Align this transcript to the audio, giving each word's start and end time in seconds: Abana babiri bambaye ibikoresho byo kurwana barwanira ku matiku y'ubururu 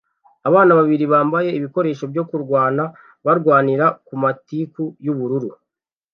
Abana 0.47 0.71
babiri 0.79 1.05
bambaye 1.13 1.49
ibikoresho 1.57 2.03
byo 2.11 2.23
kurwana 2.29 2.83
barwanira 3.25 3.85
ku 4.05 4.13
matiku 4.23 4.83
y'ubururu 5.05 5.49